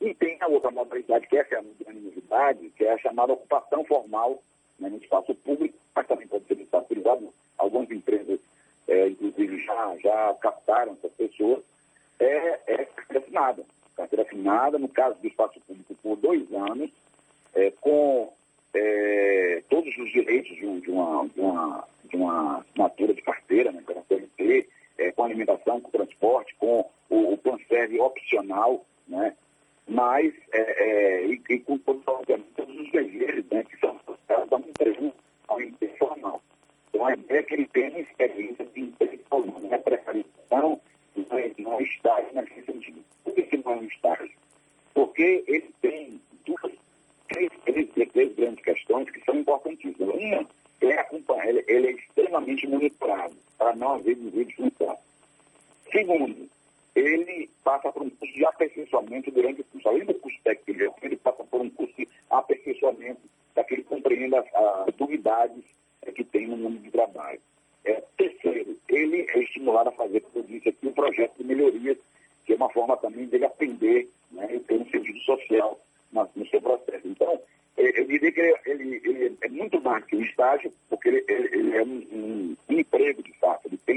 E 0.00 0.14
tem 0.14 0.38
a 0.40 0.48
outra 0.48 0.70
modalidade, 0.70 1.26
que 1.26 1.36
essa 1.36 1.54
é 1.54 1.58
a 1.58 1.62
grande 1.84 2.00
novidade, 2.00 2.70
que 2.70 2.84
é 2.84 2.92
a 2.92 2.98
chamada 2.98 3.32
ocupação 3.32 3.84
formal 3.84 4.42
né, 4.78 4.88
no 4.88 4.96
espaço 4.96 5.34
público, 5.34 5.78
mas 5.94 6.06
também 6.06 6.26
pode 6.26 6.44
ser 6.46 6.56
no 6.56 6.62
espaço 6.62 6.86
privado. 6.86 7.32
Algumas 7.58 7.90
empresas 7.90 8.40
é, 8.90 9.06
inclusive 9.08 9.64
já, 9.64 9.96
já 10.02 10.34
captaram 10.40 10.92
essas 10.94 11.12
pessoas, 11.12 11.62
é, 12.18 12.60
é 12.66 12.84
carteira 12.84 13.24
assinada. 13.24 13.64
Carteira 13.96 14.22
assinada, 14.24 14.78
no 14.78 14.88
caso 14.88 15.16
do 15.20 15.28
espaço 15.28 15.60
público, 15.60 15.94
por 16.02 16.16
dois 16.16 16.52
anos, 16.52 16.90
é, 17.54 17.70
com 17.80 18.32
é, 18.74 19.62
todos 19.68 19.96
os 19.96 20.10
direitos 20.10 20.56
de, 20.56 20.90
uma, 20.90 21.28
de, 21.28 21.40
uma, 21.40 21.84
de 22.04 22.16
uma 22.16 22.58
assinatura 22.58 23.14
de 23.14 23.22
carteira, 23.22 23.70
né, 23.70 23.82
é, 23.88 23.99
com 25.20 25.24
alimentação, 25.24 25.80
com 25.82 25.90
transporte, 25.90 26.54
com 26.56 26.90
o, 27.10 27.34
o 27.34 28.04
opcional, 28.04 28.86
né, 29.06 29.36
mas 29.86 30.32
é, 30.52 30.60
é, 30.60 31.26
e, 31.26 31.42
e, 31.50 31.58
com 31.58 31.76
todos, 31.78 32.02
os 32.06 32.90
deveres 32.90 33.44
né, 33.50 33.62
que 33.64 33.76
são 33.78 33.96
associados 33.96 34.50
a 34.50 34.56
uma 34.56 34.66
empresa 34.66 35.12
informal. 35.82 36.40
Então, 36.88 37.04
a 37.04 37.12
ideia 37.12 37.40
é 37.40 37.42
que 37.42 37.54
ele 37.54 37.66
tenha 37.66 38.00
experiência 38.00 38.64
de 38.64 38.80
emprego, 38.80 39.22
não 39.60 39.74
é 39.74 39.78
precarização, 39.78 40.80
não 41.14 41.38
é, 41.38 41.52
não 41.58 41.78
é 41.78 41.82
estágio 41.82 42.30
nesse 42.32 42.64
sentido. 42.64 43.04
Por 43.22 43.34
que, 43.34 43.42
que 43.42 43.56
não 43.58 43.72
é 43.72 43.76
um 43.76 43.84
estágio? 43.84 44.30
Porque 44.94 45.44
ele 45.46 45.70
tem 45.82 46.20
duas, 46.46 46.72
três, 47.28 47.50
três, 47.66 48.10
três 48.10 48.34
grandes 48.34 48.64
questões 48.64 49.10
que 49.10 49.22
são 49.24 49.36
importantíssimas. 49.36 50.14
Uma 50.14 50.46
é 50.80 50.98
acompanhar, 50.98 51.48
ele, 51.48 51.64
ele 51.68 51.88
é 51.88 51.92
extremamente 51.92 52.66
monitorado 52.66 53.34
para 53.58 53.76
não 53.76 53.94
haver 53.94 54.16
desvio 54.16 54.44
de 54.46 54.56
função. 54.56 54.96
Segundo, 55.92 56.48
ele 56.94 57.50
passa 57.64 57.92
por 57.92 58.02
um 58.02 58.10
curso 58.10 58.34
de 58.34 58.44
aperfeiçoamento 58.44 59.30
durante 59.30 59.60
o 59.60 59.64
curso. 59.64 59.88
Além 59.88 60.04
do 60.04 60.14
curso 60.14 60.38
técnico, 60.42 60.94
ele 61.02 61.16
passa 61.16 61.44
por 61.44 61.60
um 61.60 61.70
curso 61.70 61.94
de 61.96 62.08
aperfeiçoamento 62.30 63.20
para 63.54 63.64
que 63.64 63.74
ele 63.74 63.84
compreenda 63.84 64.40
as, 64.40 64.54
as 64.88 64.94
duvidades 64.94 65.64
é, 66.02 66.12
que 66.12 66.24
tem 66.24 66.46
no 66.46 66.56
mundo 66.56 66.78
de 66.78 66.90
trabalho. 66.90 67.40
É, 67.84 68.02
terceiro, 68.16 68.76
ele 68.88 69.26
é 69.28 69.38
estimulado 69.38 69.88
a 69.88 69.92
fazer, 69.92 70.20
como 70.20 70.44
eu 70.44 70.48
disse 70.48 70.68
aqui, 70.68 70.86
um 70.86 70.92
projeto 70.92 71.36
de 71.38 71.44
melhorias, 71.44 71.98
que 72.44 72.52
é 72.52 72.56
uma 72.56 72.70
forma 72.70 72.96
também 72.96 73.26
dele 73.26 73.46
aprender 73.46 74.08
né, 74.30 74.48
e 74.54 74.60
ter 74.60 74.74
um 74.74 74.90
sentido 74.90 75.18
social 75.20 75.80
no, 76.12 76.28
no 76.36 76.46
seu 76.48 76.60
processo. 76.60 77.06
Então, 77.06 77.40
é, 77.76 78.00
eu 78.00 78.06
diria 78.06 78.32
que 78.32 78.40
ele, 78.40 78.56
ele, 78.66 79.00
ele, 79.04 79.38
é 79.40 79.48
muito 79.48 79.80
mais 79.80 80.04
que 80.04 80.16
um 80.16 80.22
estágio, 80.22 80.72
porque 80.88 81.08
ele, 81.08 81.24
ele, 81.28 81.48
ele 81.56 81.76
é 81.76 81.82
um, 81.82 82.06
um, 82.12 82.56
um 82.68 82.76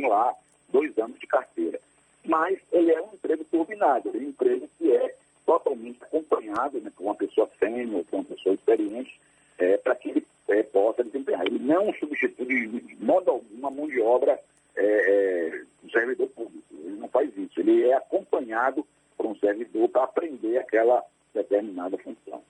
lá 0.08 0.34
dois 0.70 0.98
anos 0.98 1.20
de 1.20 1.28
carteira. 1.28 1.80
Mas 2.26 2.58
ele 2.72 2.92
é 2.92 2.93
um 3.04 3.14
emprego 3.14 3.44
turbinado, 3.46 4.10
é 4.14 4.18
um 4.18 4.30
emprego 4.30 4.70
que 4.78 4.92
é 4.92 5.16
totalmente 5.46 6.02
acompanhado 6.04 6.80
né, 6.80 6.92
por 6.96 7.04
uma 7.04 7.16
pessoa 7.16 7.50
sênior, 7.60 8.04
por 8.06 8.18
uma 8.18 8.26
pessoa 8.26 8.56
experiente, 8.56 9.20
é, 9.58 9.78
para 9.78 9.96
que 9.96 10.10
ele 10.10 10.26
é, 10.48 10.64
possa 10.64 11.04
desempenhar. 11.04 11.46
Ele 11.46 11.60
não 11.60 11.94
substitui 11.94 12.68
de 12.68 12.96
modo 13.04 13.32
alguma 13.32 13.70
mão 13.70 13.88
de 13.88 14.02
obra 14.02 14.40
é, 14.76 14.84
é, 14.84 15.62
do 15.82 15.92
servidor 15.92 16.28
público. 16.30 16.64
Ele 16.72 16.98
não 16.98 17.08
faz 17.08 17.30
isso. 17.38 17.60
Ele 17.60 17.84
é 17.84 17.96
acompanhado 17.96 18.86
por 19.18 19.26
um 19.26 19.36
servidor 19.36 19.90
para 19.90 20.04
aprender 20.04 20.58
aquela 20.58 21.04
determinada 21.34 21.98
função. 21.98 22.42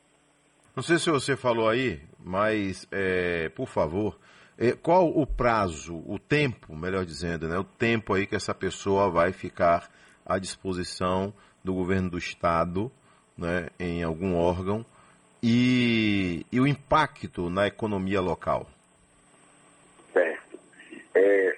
Não 0.76 0.82
sei 0.82 0.98
se 0.98 1.10
você 1.10 1.36
falou 1.36 1.70
aí, 1.70 2.00
mas, 2.20 2.88
é, 2.92 3.50
por 3.50 3.68
favor, 3.68 4.18
é, 4.58 4.72
qual 4.72 5.08
o 5.08 5.26
prazo, 5.26 6.04
o 6.08 6.18
tempo, 6.18 6.76
melhor 6.76 7.06
dizendo, 7.06 7.48
né, 7.48 7.58
o 7.58 7.64
tempo 7.64 8.14
aí 8.14 8.26
que 8.26 8.36
essa 8.36 8.56
pessoa 8.56 9.10
vai 9.10 9.32
ficar 9.32 9.90
à 10.26 10.40
disposição 10.40 11.34
do 11.64 11.74
governo 11.74 12.10
do 12.10 12.18
Estado, 12.18 12.92
né, 13.38 13.70
em 13.80 14.04
algum 14.04 14.36
órgão, 14.36 14.86
e, 15.42 16.46
e 16.52 16.60
o 16.60 16.68
impacto 16.68 17.50
na 17.50 17.68
economia 17.68 18.22
local? 18.22 18.68
Certo. 20.14 20.60
É, 21.14 21.58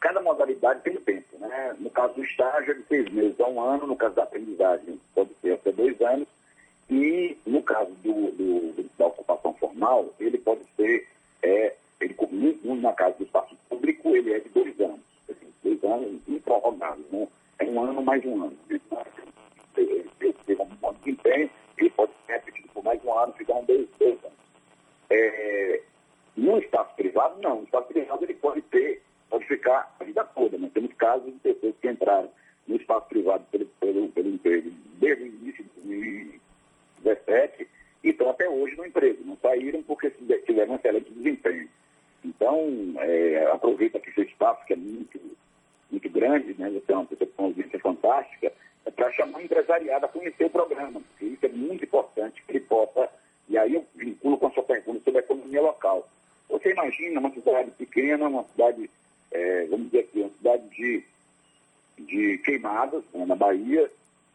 cada 0.00 0.20
modalidade 0.22 0.80
tem 0.80 0.96
tempo. 0.96 1.38
Né? 1.38 1.76
No 1.78 1.90
caso 1.90 2.14
do 2.14 2.24
estágio, 2.24 2.72
é 2.72 2.74
de 2.74 2.82
seis 2.84 3.12
meses 3.12 3.38
a 3.40 3.46
um 3.46 3.60
ano, 3.60 3.86
no 3.86 3.96
caso 3.96 4.14
da 4.14 4.22
aprendizagem, 4.22 5.00
pode 5.14 5.30
ser 5.42 5.52
até 5.52 5.72
dois 5.72 6.00
anos, 6.00 6.28
e 6.88 7.36
no 7.46 7.62
caso 7.62 7.90
do, 8.02 8.30
do, 8.32 8.90
da 8.98 9.06
ocupação 9.06 9.54
formal, 9.54 10.12
ele 10.18 10.38
pode 10.38 10.62
ser, 10.76 11.06
é, 11.42 11.74
ele, 12.00 12.16
na 12.80 12.92
casa 12.92 13.16
do 13.16 13.24
espaço 13.24 13.54
público, 13.68 14.16
ele 14.16 14.32
é 14.32 14.40
de 14.40 14.48
dois 14.48 14.80
anos. 14.80 15.00
Dois 15.62 15.84
anos 15.84 16.20
improrrogáveis, 16.26 17.06
né? 17.12 17.28
Um 17.68 17.82
ano 17.82 18.02
mais 18.02 18.24
um 18.24 18.44
ano. 18.44 18.56
Ele 19.76 20.34
teve 20.46 20.62
um 20.62 20.66
bom 20.80 20.92
desempenho, 20.94 21.50
ele 21.78 21.90
pode 21.90 22.12
ser 22.26 22.32
repetido 22.32 22.68
por 22.72 22.84
mais 22.84 23.02
um 23.04 23.18
ano, 23.18 23.32
ficar 23.34 23.54
um 23.54 23.64
dois, 23.64 23.88
dois 23.98 24.18
anos. 24.24 24.38
É, 25.10 25.82
no 26.36 26.58
espaço 26.58 26.94
privado, 26.94 27.40
não. 27.42 27.56
No 27.56 27.64
espaço 27.64 27.88
privado 27.88 28.24
ele 28.24 28.34
pode 28.34 28.62
ter, 28.62 29.02
pode 29.28 29.46
ficar 29.46 29.94
a 29.98 30.04
vida 30.04 30.24
toda. 30.24 30.58
Nós 30.58 30.72
temos 30.72 30.92
casos 30.94 31.32
de 31.32 31.38
pessoas 31.40 31.74
que 31.80 31.88
entraram 31.88 32.30
no 32.66 32.76
espaço 32.76 33.06
privado 33.08 33.44
pelo, 33.50 33.66
pelo, 33.66 34.08
pelo 34.08 34.28
emprego 34.28 34.70
desde 34.98 35.24
o 35.24 35.26
início 35.26 35.64
de 35.64 35.70
2017 37.02 37.68
e 38.04 38.08
estão 38.08 38.30
até 38.30 38.48
hoje 38.48 38.76
no 38.76 38.86
emprego. 38.86 39.24
Não 39.24 39.36
saíram 39.36 39.82
porque 39.82 40.10
tiveram 40.46 40.72
um 40.72 40.76
excelente 40.76 41.10
desempenho. 41.12 41.68
Então, 42.24 42.94
é, 42.98 43.46
aproveita 43.52 43.98
aqui 43.98 44.12
seu 44.12 44.24
espaço, 44.24 44.64
que 44.66 44.74
é 44.74 44.76
muito, 44.76 45.18
muito 45.90 46.08
grande, 46.10 46.54
né? 46.58 46.70
Você 46.70 46.92
é 46.92 46.96
uma 46.96 47.06
pessoa 47.06 47.30
com 47.34 47.42
uma 47.42 47.48
audiência 47.48 47.78
fantástica, 47.80 48.52
é 48.84 48.90
para 49.10 49.12
chamar 49.12 49.38
o 49.38 49.42
empresariado 49.42 50.06
a 50.06 50.08
conhecer 50.08 50.44
o 50.44 50.50
programa, 50.50 51.00
porque 51.00 51.26
isso 51.26 51.46
é 51.46 51.48
muito 51.48 51.84
importante 51.84 52.42
que 52.42 52.52
ele 52.52 52.60
possa. 52.60 53.08
E 53.48 53.58
aí 53.58 53.74
eu 53.74 53.84
vinculo 53.94 54.38
com 54.38 54.46
a 54.46 54.50
sua 54.52 54.62
pergunta 54.62 55.00
sobre 55.04 55.20
a 55.20 55.24
economia 55.24 55.60
local. 55.60 56.08
Você 56.48 56.70
imagina 56.70 57.20
uma 57.20 57.30
cidade 57.30 57.70
pequena, 57.72 58.28
uma 58.28 58.44
cidade, 58.44 58.88
é, 59.32 59.66
vamos 59.66 59.86
dizer 59.86 60.00
aqui, 60.00 60.20
uma 60.20 60.30
cidade 60.30 60.68
de, 60.68 61.04
de 61.98 62.38
queimadas, 62.38 63.02
né, 63.12 63.26
na 63.26 63.34
Bahia, 63.34 63.90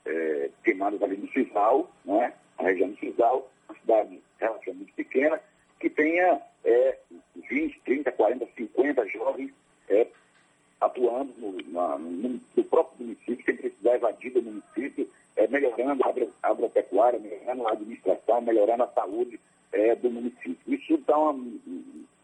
é, 0.06 0.50
queimadas 0.64 1.02
ali 1.02 1.18
no 1.18 1.32
Cisal, 1.32 1.90
né? 2.04 2.34
a 2.58 2.64
região 2.64 2.90
do 2.90 2.98
Cisal, 2.98 3.50
uma 3.68 3.80
cidade 3.80 4.22
relativamente 4.40 4.92
pequena, 4.94 5.42
que 5.80 5.90
tenha 5.90 6.42
é, 6.64 6.98
20, 7.50 7.82
30, 7.82 8.12
40, 8.12 8.48
50 8.56 9.08
jovens 9.10 9.52
é, 9.90 10.08
atuando 10.86 11.34
no, 11.38 11.52
na, 11.72 11.98
no, 11.98 12.42
no, 12.56 12.64
próprio 12.66 13.06
município, 13.06 13.46
sem 13.46 13.56
precisar 13.56 13.96
evadir 13.96 14.32
do 14.32 14.42
município, 14.42 15.10
é, 15.36 15.48
melhorando 15.48 16.04
a 16.04 16.50
agropecuária, 16.50 17.20
melhorando 17.20 17.68
a 17.68 17.72
administração, 17.72 18.42
melhorando 18.42 18.84
a 18.84 18.88
saúde 18.88 19.40
é, 19.72 19.96
do 19.96 20.10
município. 20.10 20.58
Isso 20.68 20.98
dá 21.06 21.18
uma, 21.18 21.54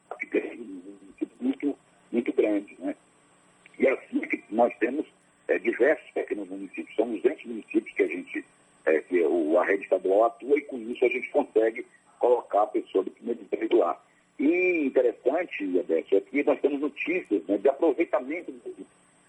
upgrade 0.09 0.59
muito, 1.39 1.77
muito 2.11 2.33
grande. 2.33 2.75
Né? 2.79 2.95
E 3.79 3.87
é 3.87 3.91
assim 3.91 4.19
que 4.21 4.43
nós 4.49 4.73
temos 4.79 5.05
é, 5.47 5.57
diversos 5.59 6.09
pequenos 6.11 6.49
municípios, 6.49 6.95
são 6.95 7.09
200 7.09 7.45
municípios 7.45 7.95
que 7.95 8.03
a 8.03 8.07
gente 8.07 8.45
é, 8.85 8.99
que 9.01 9.21
o, 9.23 9.59
a 9.59 9.65
rede 9.65 9.83
estadual 9.83 10.25
atua 10.25 10.57
e 10.57 10.61
com 10.61 10.77
isso 10.77 11.05
a 11.05 11.09
gente 11.09 11.29
consegue 11.29 11.85
colocar 12.17 12.63
a 12.63 12.67
pessoa 12.67 13.03
do 13.03 13.11
primeiro 13.11 13.41
emprego 13.41 13.77
lá. 13.77 13.99
E 14.41 14.87
interessante, 14.87 15.79
Adete, 15.79 16.15
é 16.15 16.21
que 16.21 16.43
nós 16.43 16.59
temos 16.59 16.81
notícias 16.81 17.45
né, 17.45 17.59
de 17.59 17.69
aproveitamento 17.69 18.51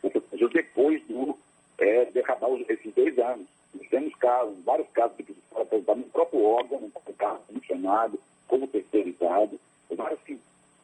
dessas 0.02 0.22
pessoas 0.24 0.52
depois 0.52 1.02
do, 1.02 1.38
é, 1.76 2.06
de 2.06 2.18
acabar 2.18 2.48
esses 2.66 2.94
dois 2.94 3.18
anos. 3.18 3.46
Nós 3.74 3.81
temos 3.92 4.14
casos, 4.14 4.56
vários 4.64 4.88
casos 4.88 5.14
que 5.18 5.36
foram 5.50 5.62
aposentados 5.64 6.02
no 6.02 6.10
próprio 6.10 6.42
órgão, 6.44 6.80
no 6.80 7.14
carro 7.14 7.40
funcionado, 7.52 8.18
como 8.48 8.66
terceirizado, 8.66 9.60
vários 9.90 10.18
que 10.22 10.40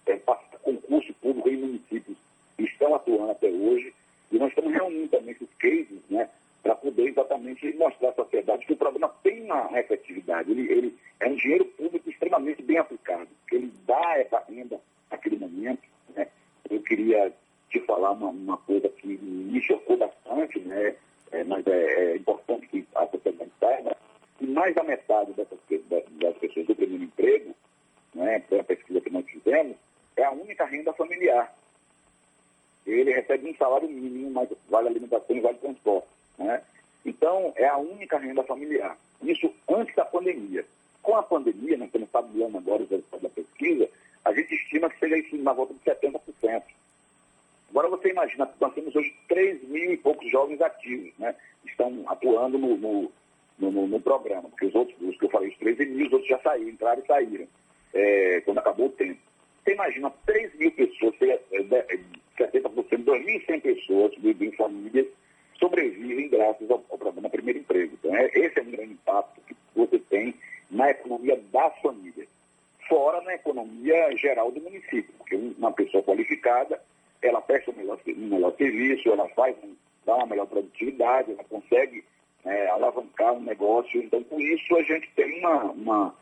é, 0.06 0.16
passam 0.16 0.44
concurso 0.62 1.14
público 1.14 1.48
em 1.48 1.56
municípios 1.56 2.18
estão 2.58 2.94
atuando 2.94 3.30
até 3.30 3.48
hoje. 3.48 3.94
E 4.30 4.38
nós 4.38 4.50
estamos 4.50 4.74
reunindo 4.74 5.08
também 5.08 5.30
esses 5.30 5.48
cases, 5.54 6.02
né, 6.10 6.28
para 6.62 6.74
poder 6.74 7.08
exatamente 7.08 7.74
mostrar 7.78 8.10
à 8.10 8.12
sociedade 8.12 8.66
que 8.66 8.74
o 8.74 8.76
programa 8.76 9.08
tem 9.22 9.42
uma 9.42 9.80
efetividade. 9.80 10.50
Ele, 10.50 10.70
ele 10.70 10.98
é 11.20 11.28
um 11.28 11.34
dinheiro 11.34 11.64
público 11.64 12.10
extremamente 12.10 12.62
bem 12.62 12.76
aplicado, 12.76 13.28
que 13.48 13.56
ele 13.56 13.72
dá 13.86 14.18
essa 14.18 14.44
renda 14.46 14.78
naquele 15.10 15.38
momento. 15.38 15.82
Né? 16.14 16.28
Eu 16.68 16.82
queria 16.82 17.32
te 17.70 17.80
falar 17.80 18.12
uma, 18.12 18.28
uma 18.28 18.58
coisa 18.58 18.86
que 18.90 19.06
me 19.06 19.62
chocou 19.62 19.96
bastante, 19.96 20.58
né? 20.60 20.94
É, 21.30 21.44
mas 21.44 21.66
é, 21.66 22.12
é, 22.12 22.16
importante 22.16 22.66
que 22.68 22.86
a 22.94 23.06
sociedade 23.06 23.50
saiba 23.60 23.96
que 24.38 24.46
mais 24.58 24.74
da 24.74 24.82
metade 24.82 25.32
dessas, 25.34 25.58
das 26.10 26.36
pessoas 26.38 26.66
do 26.66 26.74
primeiro 26.74 27.04
emprego, 27.04 27.54
né, 28.12 28.40
pela 28.40 28.64
pesquisa 28.64 29.00
que 29.00 29.10
nós 29.10 29.24
fizemos, 29.24 29.76
é 30.16 30.24
a 30.24 30.32
única 30.32 30.64
renda 30.64 30.92
familiar. 30.92 31.54
Ele 32.84 33.12
recebe 33.12 33.48
um 33.48 33.54
salário 33.54 33.88
mínimo, 33.88 34.30
mas 34.30 34.48
vale 34.68 34.88
alimentação 34.88 35.36
e 35.36 35.40
vale 35.40 35.58
transporte. 35.58 36.08
Né? 36.38 36.60
Então, 37.04 37.52
é 37.54 37.68
a 37.68 37.76
única 37.76 38.18
renda 38.18 38.42
familiar. 38.42 38.98
Isso 39.22 39.54
antes 39.68 39.94
da 39.94 40.04
pandemia. 40.04 40.64
Com 41.02 41.14
a 41.14 41.22
pandemia, 41.22 41.76
nós 41.76 41.86
estamos 41.86 42.10
tabulando 42.10 42.58
agora 42.58 42.82
os 42.82 42.90
resultados 42.90 43.22
da 43.22 43.28
pesquisa, 43.28 43.88
a 44.24 44.32
gente 44.32 44.52
estima 44.54 44.90
que 44.90 44.98
seja 44.98 45.16
isso 45.18 45.36
na 45.36 45.52
volta 45.52 45.72
de 45.72 45.80
70%. 45.80 46.62
Agora 47.70 47.88
você 47.88 48.08
imagina, 48.08 48.50
nós 48.60 48.74
temos 48.74 48.96
hoje 48.96 49.14
3 49.28 49.68
mil 49.68 49.92
e 49.92 49.96
poucos 49.96 50.28
jovens 50.30 50.60
ativos, 50.60 51.12
né? 51.18 51.34
Estão 51.64 52.02
atuando 52.08 52.58
no, 52.58 52.76
no, 52.76 53.12
no, 53.58 53.70
no 53.70 54.00
programa, 54.00 54.48
porque 54.48 54.66
os 54.66 54.74
outros, 54.74 54.96
os 55.00 55.16
que 55.16 55.24
eu 55.24 55.30
falei, 55.30 55.48
os 55.50 55.56
13 55.58 55.86
mil, 55.86 56.06
os 56.06 56.12
outros 56.12 56.28
já 56.28 56.38
saíram, 56.38 56.70
entraram 56.70 57.02
e 57.02 57.06
saíram, 57.06 57.48
é, 57.94 58.40
quando 58.42 58.58
acabou 58.58 58.86
o 58.86 58.90
tempo. 58.90 59.20
Você 59.64 59.74
imagina 59.74 60.10
3 60.26 60.54
mil 60.54 60.72
pessoas, 60.72 61.14
70%, 61.18 61.44
2.100 62.38 63.60
pessoas 63.60 64.14
vivem 64.16 64.48
em 64.48 64.52
famílias 64.52 65.06
sobrevivem 65.58 66.28
graças 66.28 66.70
ao, 66.70 66.82
ao 66.88 66.98
programa 66.98 67.28
Primeiro 67.28 67.58
Emprego. 67.58 67.94
Então, 67.94 68.14
é, 68.16 68.26
esse 68.32 68.58
é 68.58 68.62
um 68.62 68.70
grande 68.70 68.92
impacto 68.92 69.40
que 69.42 69.56
você 69.74 69.98
tem 69.98 70.34
na 70.70 70.90
economia 70.90 71.38
das 71.52 71.78
famílias, 71.80 72.28
fora 72.88 73.20
na 73.22 73.34
economia 73.34 74.16
geral 74.16 74.50
do 74.50 74.60
município, 74.60 75.12
porque 75.18 75.36
uma 75.36 75.72
pessoa 75.72 76.02
qualificada, 76.02 76.80
ela 77.20 77.40
presta 77.40 77.70
um 77.70 77.74
melhor, 77.74 77.98
um 78.06 78.28
melhor 78.28 78.54
serviço, 78.56 79.08
ela 79.08 79.28
faz, 79.30 79.56
dá 80.06 80.16
uma 80.16 80.26
melhor 80.26 80.46
produtividade, 80.46 81.32
ela 81.32 81.44
consegue 81.44 82.04
é, 82.48 82.70
alavancar 82.70 83.34
um 83.34 83.42
negócio. 83.42 84.02
Então, 84.02 84.22
com 84.24 84.40
isso, 84.40 84.74
a 84.76 84.82
gente 84.82 85.08
tem 85.14 85.38
uma, 85.40 85.64
uma, 85.64 86.14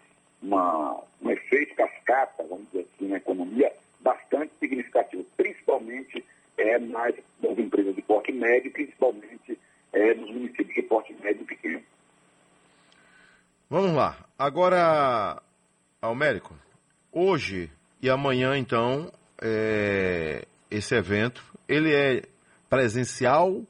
uma, 0.42 1.02
um 1.23 1.30
efeito 1.30 1.75
cascata, 1.76 2.45
vamos 2.49 2.66
dizer 2.66 2.87
assim, 2.95 3.09
na 3.09 3.16
economia 3.16 3.73
bastante 4.00 4.52
significativo, 4.59 5.25
principalmente 5.37 6.25
é, 6.59 6.78
nas, 6.78 7.14
nas 7.40 7.59
empresas 7.59 7.95
de 7.95 8.02
porte 8.02 8.33
médio, 8.33 8.73
principalmente 8.73 9.59
é, 9.92 10.14
nos 10.14 10.30
municípios 10.30 10.75
de 10.75 10.83
porte 10.83 11.14
médio 11.23 11.42
e 11.42 11.47
pequeno. 11.47 11.83
Vamos 13.71 13.92
lá. 13.92 14.16
Agora, 14.38 15.40
Almérico, 16.00 16.54
hoje 17.12 17.71
e 18.02 18.11
amanhã, 18.11 18.56
então, 18.56 19.12
é, 19.40 20.45
esse 20.71 20.95
evento, 20.95 21.42
ele 21.68 21.95
é 21.95 22.23
presencial, 22.68 23.62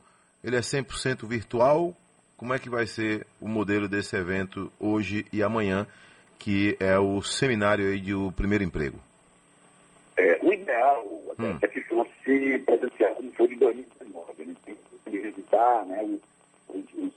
ele 0.42 0.56
é 0.56 0.60
100% 0.60 1.26
virtual? 1.26 1.94
Como 2.36 2.52
é 2.52 2.58
que 2.58 2.68
vai 2.68 2.86
ser 2.86 3.26
o 3.40 3.48
modelo 3.48 3.88
desse 3.88 4.14
evento 4.14 4.70
hoje 4.78 5.24
e 5.32 5.42
amanhã, 5.42 5.86
que 6.38 6.76
é 6.78 6.98
o 6.98 7.22
seminário 7.22 7.88
aí 7.88 8.00
do 8.00 8.30
primeiro 8.30 8.62
emprego? 8.62 8.98
É, 10.18 10.38
o 10.42 10.52
ideal 10.52 11.02
hum. 11.38 11.58
é 11.62 11.66
que 11.66 11.80
fosse 11.82 12.58
presencial 12.58 13.14
como 13.14 13.32
foi 13.32 13.48
de 13.48 13.56
2019. 13.56 14.32
A 14.38 14.44
gente 14.44 14.60
tem 14.66 14.76
que 15.06 15.18
visitar 15.18 15.86
né, 15.86 16.02
os, 16.68 16.84
os, 16.94 17.12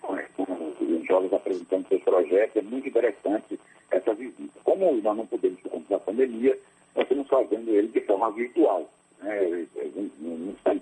com, 0.00 0.54
os 0.80 1.06
jovens 1.06 1.32
apresentando 1.34 1.88
seus 1.88 2.02
projetos. 2.02 2.56
É 2.56 2.62
muito 2.62 2.88
interessante 2.88 3.60
essa 3.90 4.14
visita. 4.14 4.60
Como 4.64 4.92
nós 5.02 5.16
não 5.16 5.26
podemos 5.26 5.60
por 5.60 5.72
conta 5.72 5.90
da 5.90 6.00
pandemia, 6.00 6.58
nós 6.96 7.04
estamos 7.04 7.28
fazendo 7.28 7.68
ele 7.70 7.88
de 7.88 8.00
forma 8.00 8.30
virtual. 8.32 8.88
Né? 9.20 9.66
Não 10.20 10.52
está 10.52 10.72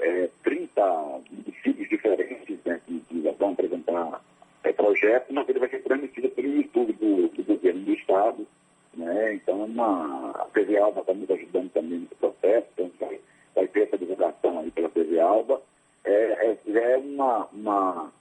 é, 0.00 0.28
30 0.42 1.20
municípios 1.30 1.88
diferentes 1.88 2.58
né, 2.64 2.80
que, 2.86 3.00
que 3.00 3.20
vão 3.38 3.52
apresentar 3.52 4.20
é, 4.62 4.72
projetos, 4.72 5.34
mas 5.34 5.48
ele 5.48 5.58
vai 5.58 5.68
ser 5.68 5.82
transmitido 5.82 6.28
pelo 6.30 6.48
YouTube 6.48 6.92
do, 6.94 7.28
do 7.28 7.44
governo 7.44 7.80
do 7.80 7.92
Estado. 7.92 8.46
Né? 8.94 9.34
Então, 9.34 9.60
é 9.62 9.64
uma, 9.64 10.30
a 10.30 10.44
TV 10.46 10.78
Alba 10.78 11.00
está 11.00 11.12
nos 11.12 11.30
ajudando 11.30 11.70
também 11.72 12.00
nesse 12.00 12.14
processo, 12.14 12.66
então 12.72 12.90
vai, 12.98 13.20
vai 13.54 13.68
ter 13.68 13.82
essa 13.82 13.98
divulgação 13.98 14.58
aí 14.58 14.70
pela 14.70 14.88
TV 14.88 15.20
Alba. 15.20 15.60
É, 16.04 16.12
é, 16.12 16.92
é 16.92 16.96
uma, 16.98 17.46
uma, 17.52 18.12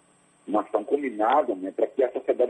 uma 0.47 0.61
ação 0.61 0.83
combinada 0.83 1.55
né, 1.55 1.71
para 1.71 1.87
que 1.87 2.03
a 2.03 2.11
sociedade 2.11 2.42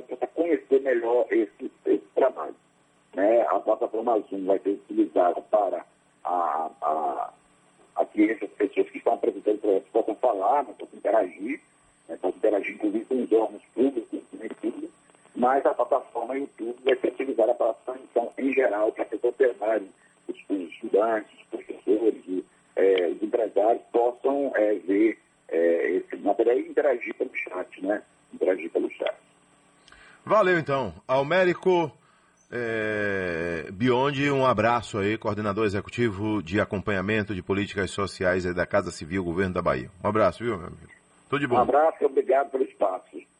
mas 15.44 15.66
a 15.66 15.74
plataforma 15.74 16.38
YouTube 16.38 16.78
vai 16.86 16.96
ser 16.96 17.10
utilizada 17.10 17.54
para 17.54 17.72
a 17.72 17.74
transmissão 17.74 18.32
em 18.38 18.54
geral, 18.54 18.94
para 18.94 19.04
que 19.04 19.16
os 19.18 19.22
os, 20.26 20.38
os 20.50 20.72
estudantes, 20.72 21.34
os 21.38 21.44
professores, 21.48 22.24
e, 22.26 22.46
é, 22.78 23.10
os 23.10 23.22
empresários 23.22 23.84
possam 23.92 24.54
é, 24.56 24.76
ver 24.76 25.20
é, 25.50 25.92
esse 25.98 26.16
material 26.16 26.58
e 26.58 26.70
interagir 26.70 27.14
pelo 27.16 27.30
chat, 27.36 27.86
né? 27.86 28.02
Interagir 28.34 28.72
pelo 28.72 28.90
chat. 28.92 29.14
Valeu 30.24 30.58
então. 30.58 30.94
Almérico 31.06 31.92
é, 32.50 33.70
Biondi, 33.74 34.32
um 34.32 34.46
abraço 34.46 34.98
aí, 34.98 35.18
coordenador 35.18 35.66
executivo 35.66 36.42
de 36.42 36.62
acompanhamento 36.62 37.36
de 37.36 37.44
políticas 37.44 37.92
sociais 37.92 38.46
da 38.56 38.66
Casa 38.66 38.92
Civil, 38.92 39.26
Governo 39.26 39.56
da 39.56 39.62
Bahia. 39.62 39.92
Um 40.02 40.08
abraço, 40.08 40.42
viu, 40.42 40.58
meu 40.58 40.68
amigo? 40.68 40.94
Tudo 41.30 41.42
de 41.42 41.48
bom. 41.48 41.58
Um 41.58 41.64
abraço 41.64 41.98
e 42.00 42.06
obrigado 42.06 42.50
pelo. 42.50 42.63